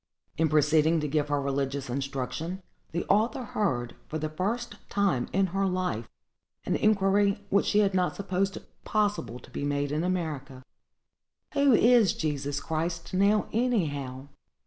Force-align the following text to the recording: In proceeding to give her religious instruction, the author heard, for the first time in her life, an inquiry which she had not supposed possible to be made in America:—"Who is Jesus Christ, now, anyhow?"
In 0.35 0.49
proceeding 0.49 0.99
to 1.01 1.07
give 1.07 1.27
her 1.27 1.39
religious 1.39 1.87
instruction, 1.87 2.63
the 2.91 3.05
author 3.05 3.43
heard, 3.43 3.95
for 4.07 4.17
the 4.17 4.29
first 4.29 4.77
time 4.89 5.27
in 5.31 5.45
her 5.53 5.67
life, 5.67 6.09
an 6.65 6.75
inquiry 6.75 7.45
which 7.51 7.67
she 7.67 7.81
had 7.81 7.93
not 7.93 8.15
supposed 8.15 8.57
possible 8.83 9.37
to 9.37 9.51
be 9.51 9.63
made 9.63 9.91
in 9.91 10.03
America:—"Who 10.03 11.73
is 11.73 12.13
Jesus 12.13 12.59
Christ, 12.59 13.13
now, 13.13 13.47
anyhow?" 13.53 14.29